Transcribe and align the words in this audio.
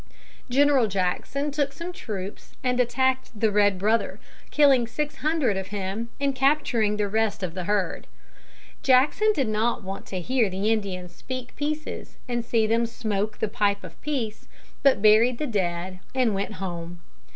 General 0.49 0.87
Jackson 0.87 1.51
took 1.51 1.71
some 1.71 1.93
troops 1.93 2.55
and 2.63 2.79
attacked 2.79 3.39
the 3.39 3.51
red 3.51 3.77
brother, 3.77 4.19
killing 4.49 4.87
six 4.87 5.17
hundred 5.17 5.57
of 5.57 5.67
him 5.67 6.09
and 6.19 6.33
capturing 6.33 6.97
the 6.97 7.07
rest 7.07 7.43
of 7.43 7.53
the 7.53 7.65
herd. 7.65 8.07
Jackson 8.81 9.31
did 9.31 9.47
not 9.47 9.83
want 9.83 10.07
to 10.07 10.19
hear 10.19 10.49
the 10.49 10.71
Indians 10.71 11.13
speak 11.13 11.55
pieces 11.55 12.17
and 12.27 12.43
see 12.43 12.65
them 12.65 12.87
smoke 12.87 13.37
the 13.37 13.47
pipe 13.47 13.83
of 13.83 14.01
peace, 14.01 14.47
but 14.81 15.03
buried 15.03 15.37
the 15.37 15.45
dead 15.45 15.99
and 16.15 16.33
went 16.33 16.53
home. 16.53 16.99